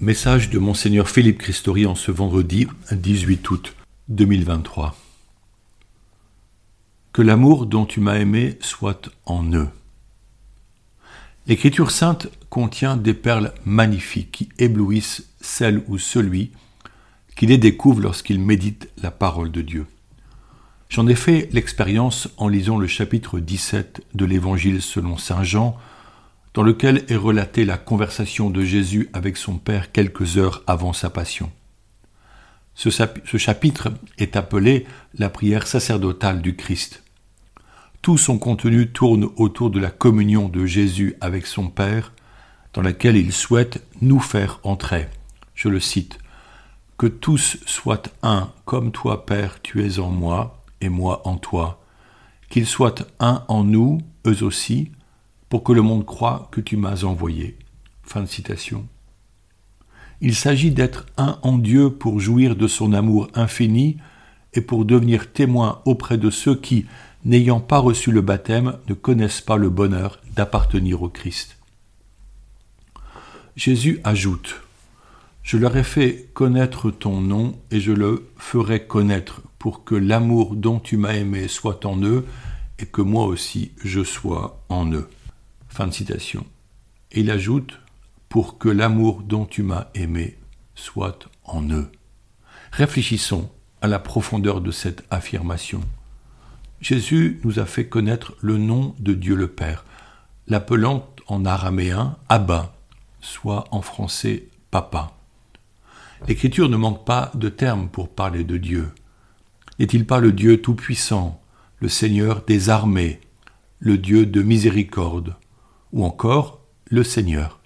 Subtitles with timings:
[0.00, 3.76] Message de Monseigneur Philippe Christori en ce vendredi 18 août
[4.08, 4.96] 2023.
[7.12, 9.68] Que l'amour dont tu m'as aimé soit en eux.
[11.46, 16.50] L'Écriture sainte contient des perles magnifiques qui éblouissent celle ou celui
[17.36, 19.86] qui les découvre lorsqu'il médite la parole de Dieu.
[20.88, 25.78] J'en ai fait l'expérience en lisant le chapitre 17 de l'Évangile selon Saint Jean,
[26.54, 31.10] dans lequel est relatée la conversation de Jésus avec son Père quelques heures avant sa
[31.10, 31.50] passion.
[32.76, 32.90] Ce,
[33.38, 37.02] chapitre est appelé la prière sacerdotale du Christ.
[38.02, 42.12] Tout son contenu tourne autour de la communion de Jésus avec son Père,
[42.72, 45.08] dans laquelle il souhaite nous faire entrer.
[45.54, 46.18] Je le cite.
[46.98, 51.82] Que tous soient un, comme toi, Père, tu es en moi, et moi en toi.
[52.50, 54.90] Qu'ils soient un en nous, eux aussi,
[55.54, 57.56] pour que le monde croie que tu m'as envoyé.
[58.02, 58.88] Fin de citation.
[60.20, 63.98] Il s'agit d'être un en Dieu pour jouir de son amour infini
[64.54, 66.86] et pour devenir témoin auprès de ceux qui,
[67.24, 71.56] n'ayant pas reçu le baptême, ne connaissent pas le bonheur d'appartenir au Christ.
[73.54, 74.60] Jésus ajoute
[75.44, 80.56] Je leur ai fait connaître ton nom et je le ferai connaître pour que l'amour
[80.56, 82.26] dont tu m'as aimé soit en eux
[82.80, 85.08] et que moi aussi je sois en eux.
[85.68, 86.46] Fin de citation.
[87.12, 87.80] Et il ajoute
[88.28, 90.38] Pour que l'amour dont tu m'as aimé
[90.74, 91.90] soit en eux.
[92.72, 95.80] Réfléchissons à la profondeur de cette affirmation.
[96.80, 99.84] Jésus nous a fait connaître le nom de Dieu le Père,
[100.48, 102.74] l'appelant en araméen Abba,
[103.20, 105.16] soit en français Papa.
[106.26, 108.90] L'Écriture ne manque pas de termes pour parler de Dieu.
[109.78, 111.40] N'est-il pas le Dieu Tout-Puissant,
[111.80, 113.20] le Seigneur des armées,
[113.78, 115.36] le Dieu de miséricorde,
[115.94, 117.60] ou encore le Seigneur.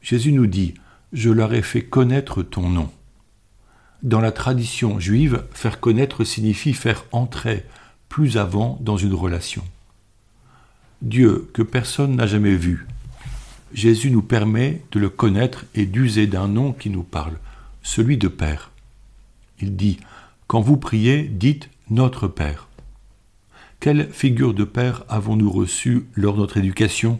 [0.00, 0.74] Jésus nous dit,
[1.12, 2.90] Je leur ai fait connaître ton nom.
[4.02, 7.66] Dans la tradition juive, faire connaître signifie faire entrer
[8.08, 9.62] plus avant dans une relation.
[11.02, 12.86] Dieu que personne n'a jamais vu.
[13.74, 17.38] Jésus nous permet de le connaître et d'user d'un nom qui nous parle,
[17.82, 18.70] celui de Père.
[19.60, 19.98] Il dit,
[20.46, 22.69] Quand vous priez, dites Notre Père.
[23.80, 27.18] Quelle figure de père avons-nous reçue lors de notre éducation?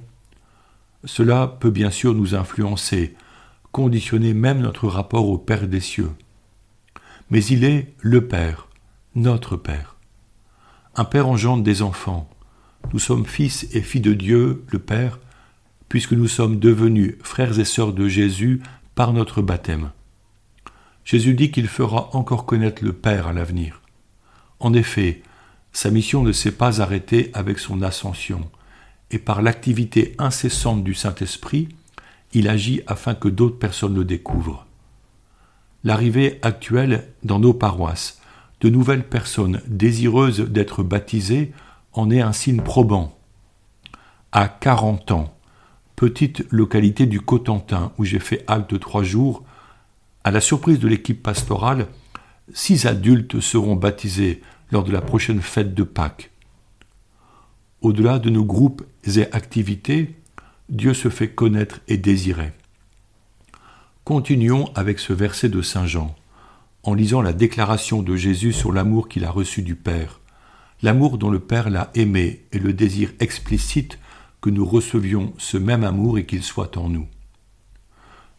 [1.06, 3.14] Cela peut bien sûr nous influencer,
[3.72, 6.10] conditionner même notre rapport au Père des cieux.
[7.30, 8.68] Mais il est le Père,
[9.14, 9.96] notre Père.
[10.96, 12.28] Un Père engendre des enfants.
[12.92, 15.18] Nous sommes fils et filles de Dieu, le Père,
[15.88, 18.60] puisque nous sommes devenus frères et sœurs de Jésus
[18.94, 19.92] par notre baptême.
[21.06, 23.80] Jésus dit qu'il fera encore connaître le Père à l'avenir.
[24.58, 25.22] En effet,
[25.72, 28.50] sa mission ne s'est pas arrêtée avec son ascension,
[29.10, 31.68] et par l'activité incessante du Saint-Esprit,
[32.32, 34.66] il agit afin que d'autres personnes le découvrent.
[35.82, 38.20] L'arrivée actuelle dans nos paroisses
[38.60, 41.52] de nouvelles personnes désireuses d'être baptisées
[41.92, 43.16] en est un signe probant.
[44.32, 45.34] À 40 ans,
[45.96, 49.42] petite localité du Cotentin où j'ai fait halte trois jours,
[50.22, 51.86] à la surprise de l'équipe pastorale,
[52.52, 56.30] six adultes seront baptisés lors de la prochaine fête de Pâques.
[57.80, 60.14] Au-delà de nos groupes et activités,
[60.68, 62.52] Dieu se fait connaître et désirer.
[64.04, 66.14] Continuons avec ce verset de Saint Jean,
[66.82, 70.20] en lisant la déclaration de Jésus sur l'amour qu'il a reçu du Père,
[70.82, 73.98] l'amour dont le Père l'a aimé et le désir explicite
[74.40, 77.06] que nous recevions ce même amour et qu'il soit en nous.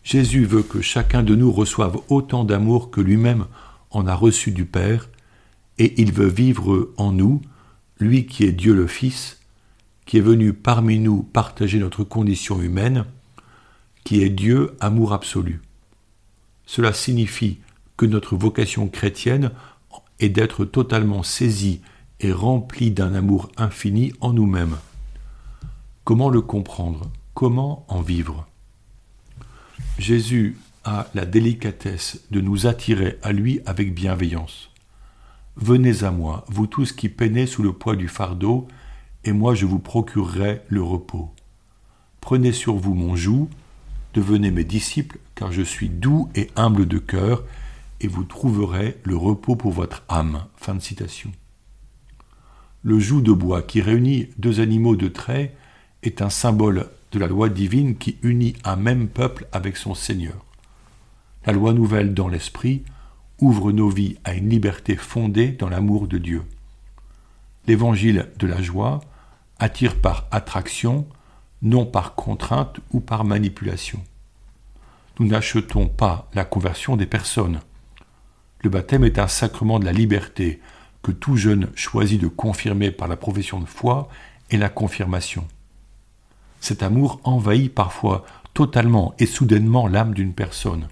[0.04, 3.46] Jésus veut que chacun de nous reçoive autant d'amour que lui-même
[3.92, 5.10] en a reçu du Père,
[5.82, 7.42] et il veut vivre en nous,
[8.00, 9.40] lui qui est Dieu le Fils,
[10.06, 13.06] qui est venu parmi nous partager notre condition humaine,
[14.04, 15.60] qui est Dieu amour absolu.
[16.68, 17.58] Cela signifie
[17.98, 19.54] que notre vocation chrétienne
[20.20, 21.82] est d'être totalement saisie
[22.20, 24.78] et remplie d'un amour infini en nous-mêmes.
[26.04, 27.10] Comment le comprendre?
[27.34, 28.48] Comment en vivre?
[29.98, 34.71] Jésus a la délicatesse de nous attirer à lui avec bienveillance.
[35.58, 38.68] Venez à moi, vous tous qui peinez sous le poids du fardeau,
[39.26, 41.30] et moi je vous procurerai le repos.
[42.22, 43.50] Prenez sur vous mon joug,
[44.14, 47.44] devenez mes disciples, car je suis doux et humble de cœur,
[48.00, 50.46] et vous trouverez le repos pour votre âme.
[52.84, 55.54] Le joug de bois qui réunit deux animaux de trait
[56.02, 60.46] est un symbole de la loi divine qui unit un même peuple avec son Seigneur.
[61.46, 62.84] La loi nouvelle dans l'esprit
[63.42, 66.44] ouvre nos vies à une liberté fondée dans l'amour de Dieu.
[67.68, 69.02] L'évangile de la joie
[69.60, 71.08] attire par attraction,
[71.62, 74.02] non par contrainte ou par manipulation.
[75.20, 77.60] nous n'achetons pas la conversion des personnes.
[78.62, 80.60] Le baptême est un sacrement de la liberté
[81.04, 84.08] que tout jeune choisit de confirmer par la profession de foi
[84.50, 85.48] et la confirmation.
[86.60, 90.88] Cet amour envahit parfois totalement et soudainement l'âme d'une personne.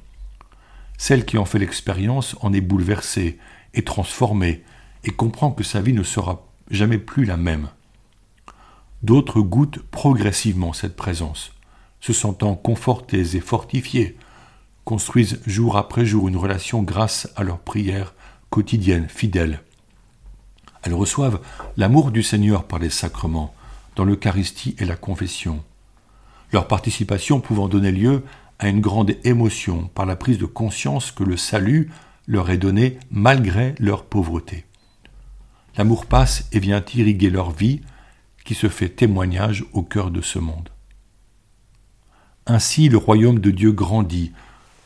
[0.99, 3.39] Celle qui en fait l'expérience en est bouleversée
[3.73, 4.65] et transformée
[5.05, 7.69] et comprend que sa vie ne sera jamais plus la même.
[9.01, 11.53] D'autres goûtent progressivement cette présence,
[12.01, 14.17] se sentant confortés et fortifiés,
[14.83, 18.13] construisent jour après jour une relation grâce à leurs prières
[18.49, 19.63] quotidiennes, fidèles.
[20.83, 21.39] Elles reçoivent
[21.77, 23.55] l'amour du Seigneur par les sacrements,
[23.95, 25.63] dans l'Eucharistie et la confession.
[26.51, 28.25] Leur participation pouvant donner lieu
[28.59, 31.89] à une grande émotion par la prise de conscience que le salut
[32.27, 34.65] leur est donné malgré leur pauvreté.
[35.77, 37.81] L'amour passe et vient irriguer leur vie,
[38.43, 40.69] qui se fait témoignage au cœur de ce monde.
[42.47, 44.31] Ainsi le royaume de Dieu grandit,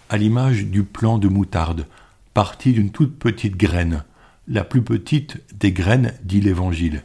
[0.09, 1.87] à l'image du plant de moutarde,
[2.33, 4.03] parti d'une toute petite graine,
[4.47, 7.03] la plus petite des graines, dit l'Évangile,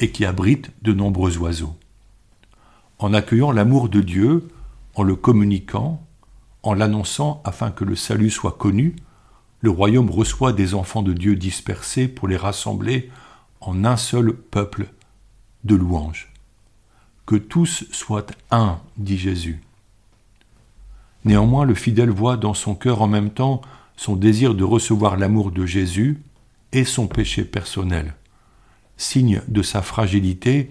[0.00, 1.76] et qui abrite de nombreux oiseaux.
[2.98, 4.48] En accueillant l'amour de Dieu,
[4.94, 6.06] en le communiquant,
[6.62, 8.96] en l'annonçant afin que le salut soit connu,
[9.60, 13.10] le royaume reçoit des enfants de Dieu dispersés pour les rassembler
[13.60, 14.88] en un seul peuple
[15.64, 16.32] de louanges.
[17.26, 19.62] Que tous soient un, dit Jésus.
[21.24, 23.62] Néanmoins, le fidèle voit dans son cœur en même temps
[23.96, 26.22] son désir de recevoir l'amour de Jésus
[26.72, 28.14] et son péché personnel,
[28.96, 30.70] signe de sa fragilité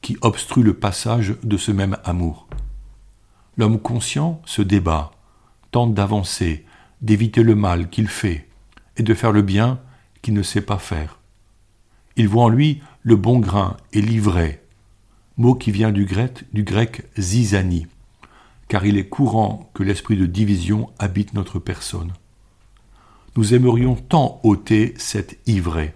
[0.00, 2.46] qui obstrue le passage de ce même amour.
[3.58, 5.10] L'homme conscient se débat,
[5.72, 6.64] tente d'avancer,
[7.02, 8.48] d'éviter le mal qu'il fait
[8.96, 9.80] et de faire le bien
[10.22, 11.18] qu'il ne sait pas faire.
[12.16, 14.62] Il voit en lui le bon grain et l'ivraie,
[15.36, 17.88] mot qui vient du grec, du grec zizani,
[18.68, 22.12] car il est courant que l'esprit de division habite notre personne.
[23.36, 25.94] Nous aimerions tant ôter cette ivraie.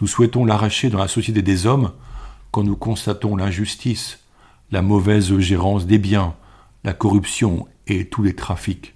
[0.00, 1.92] Nous souhaitons l'arracher dans la société des hommes
[2.52, 4.20] quand nous constatons l'injustice,
[4.70, 6.34] la mauvaise gérance des biens,
[6.88, 8.94] la corruption et tous les trafics.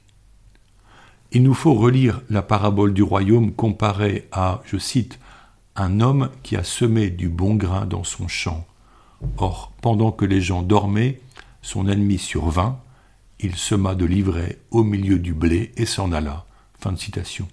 [1.31, 5.19] Il nous faut relire la parabole du royaume comparée à, je cite,
[5.77, 8.67] un homme qui a semé du bon grain dans son champ.
[9.37, 11.21] Or, pendant que les gens dormaient,
[11.61, 12.81] son ennemi survint,
[13.41, 16.47] il sema de l'ivraie au milieu du blé et s'en alla.
[16.81, 17.47] Fin de citation.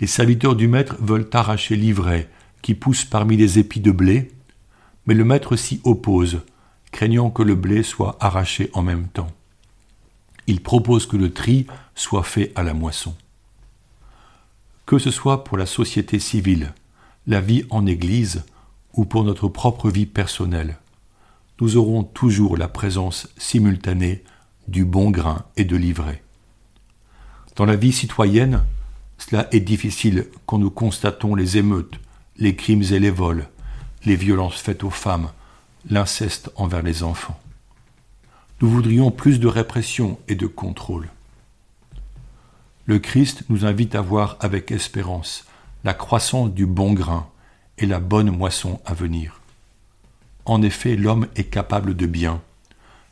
[0.00, 2.30] Les serviteurs du maître veulent arracher l'ivraie
[2.62, 4.30] qui pousse parmi les épis de blé,
[5.04, 6.40] mais le maître s'y oppose,
[6.90, 9.30] craignant que le blé soit arraché en même temps.
[10.46, 13.14] Il propose que le tri soit fait à la moisson
[14.90, 16.74] que ce soit pour la société civile,
[17.28, 18.42] la vie en Église
[18.94, 20.78] ou pour notre propre vie personnelle.
[21.60, 24.24] Nous aurons toujours la présence simultanée
[24.66, 26.24] du bon grain et de l'ivraie.
[27.54, 28.64] Dans la vie citoyenne,
[29.16, 32.00] cela est difficile quand nous constatons les émeutes,
[32.36, 33.46] les crimes et les vols,
[34.04, 35.30] les violences faites aux femmes,
[35.88, 37.40] l'inceste envers les enfants.
[38.60, 41.08] Nous voudrions plus de répression et de contrôle
[42.90, 45.44] le Christ nous invite à voir avec espérance
[45.84, 47.30] la croissance du bon grain
[47.78, 49.40] et la bonne moisson à venir.
[50.44, 52.42] En effet, l'homme est capable de bien.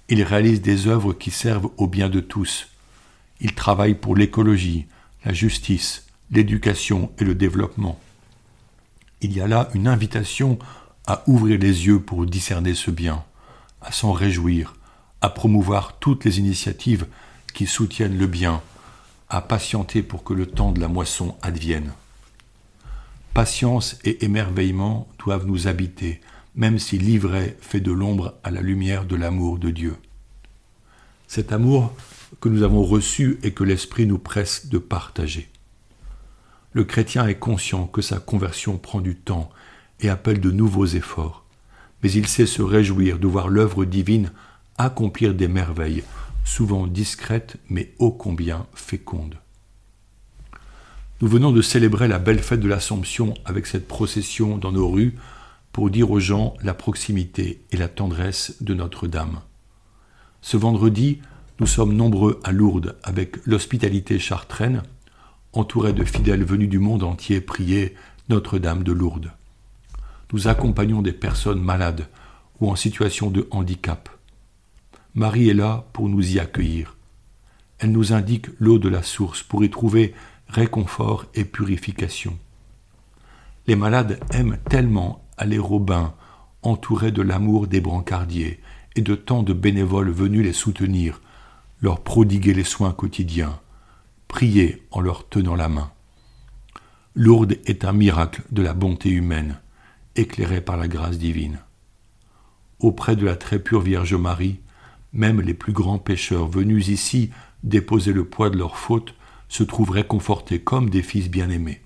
[0.08, 2.70] Il réalise des œuvres qui servent au bien de tous.
[3.40, 4.86] Il travaille pour l'écologie,
[5.24, 8.00] la justice, l'éducation et le développement.
[9.20, 10.58] Il y a là une invitation
[11.08, 13.24] à ouvrir les yeux pour discerner ce bien,
[13.80, 14.74] à s'en réjouir,
[15.22, 17.06] à promouvoir toutes les initiatives
[17.54, 18.60] qui soutiennent le bien
[19.30, 21.92] à patienter pour que le temps de la moisson advienne.
[23.32, 26.20] Patience et émerveillement doivent nous habiter,
[26.54, 29.96] même si l'ivraie fait de l'ombre à la lumière de l'amour de Dieu.
[31.26, 31.94] Cet amour
[32.42, 35.48] que nous avons reçu et que l'Esprit nous presse de partager.
[36.74, 39.50] Le chrétien est conscient que sa conversion prend du temps
[40.00, 41.44] et appelle de nouveaux efforts,
[42.02, 44.32] mais il sait se réjouir de voir l'œuvre divine
[44.78, 46.04] accomplir des merveilles
[46.44, 49.36] souvent discrète mais ô combien féconde.
[51.20, 55.16] Nous venons de célébrer la belle fête de l'Assomption avec cette procession dans nos rues
[55.72, 59.40] pour dire aux gens la proximité et la tendresse de Notre-Dame.
[60.40, 61.20] Ce vendredi,
[61.60, 64.82] nous sommes nombreux à Lourdes avec l'hospitalité chartraine,
[65.52, 67.96] entourés de fidèles venus du monde entier prier
[68.28, 69.32] Notre-Dame de Lourdes.
[70.32, 72.08] Nous accompagnons des personnes malades
[72.60, 74.08] ou en situation de handicap.
[75.14, 76.96] Marie est là pour nous y accueillir.
[77.78, 80.14] Elle nous indique l'eau de la source pour y trouver
[80.48, 82.38] réconfort et purification.
[83.66, 86.14] Les malades aiment tellement aller au bain,
[86.62, 88.60] entourés de l'amour des brancardiers
[88.96, 91.20] et de tant de bénévoles venus les soutenir,
[91.80, 93.60] leur prodiguez les soins quotidiens,
[94.26, 95.90] priez en leur tenant la main.
[97.14, 99.60] Lourdes est un miracle de la bonté humaine,
[100.18, 101.60] éclairé par la grâce divine.
[102.80, 104.60] Auprès de la très pure Vierge Marie,
[105.12, 107.30] même les plus grands pécheurs venus ici
[107.62, 109.14] déposer le poids de leurs fautes
[109.48, 111.80] se trouvent réconfortés comme des fils bien-aimés.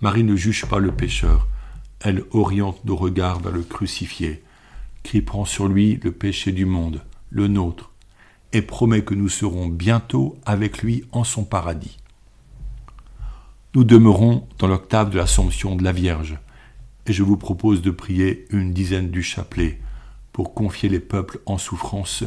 [0.00, 1.48] Marie ne juge pas le pécheur,
[2.00, 4.42] elle oriente nos regards vers le crucifié,
[5.02, 7.92] qui prend sur lui le péché du monde, le nôtre,
[8.52, 11.96] et promet que nous serons bientôt avec lui en son paradis.
[13.74, 16.38] Nous demeurons dans l'octave de l'Assomption de la Vierge,
[17.06, 19.80] et je vous propose de prier une dizaine du chapelet
[20.32, 22.24] pour confier les peuples en souffrance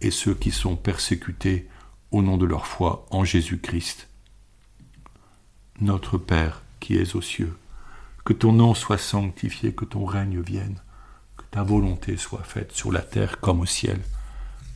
[0.00, 1.66] et ceux qui sont persécutés
[2.10, 4.08] au nom de leur foi en Jésus-Christ.
[5.80, 7.56] Notre Père qui es aux cieux,
[8.24, 10.76] que ton nom soit sanctifié, que ton règne vienne,
[11.36, 14.00] que ta volonté soit faite sur la terre comme au ciel.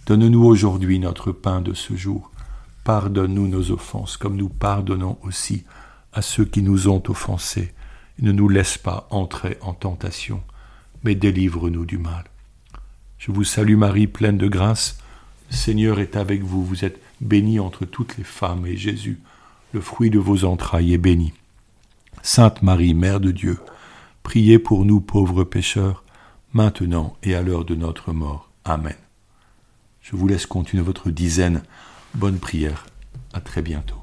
[0.06, 2.30] Donne-nous aujourd'hui notre pain de ce jour.
[2.84, 5.64] Pardonne-nous nos offenses, comme nous pardonnons aussi
[6.12, 7.72] à ceux qui nous ont offensés.
[8.18, 10.42] Ne nous laisse pas entrer en tentation,
[11.04, 12.24] mais délivre-nous du mal.
[13.18, 14.98] Je vous salue Marie, pleine de grâce.
[15.50, 16.64] Le Seigneur est avec vous.
[16.64, 19.20] Vous êtes bénie entre toutes les femmes, et Jésus,
[19.72, 21.32] le fruit de vos entrailles, est béni.
[22.22, 23.58] Sainte Marie, Mère de Dieu,
[24.22, 26.04] priez pour nous pauvres pécheurs,
[26.52, 28.50] maintenant et à l'heure de notre mort.
[28.64, 28.96] Amen.
[30.00, 31.62] Je vous laisse continuer votre dizaine.
[32.14, 32.86] Bonne prière.
[33.32, 34.01] À très bientôt.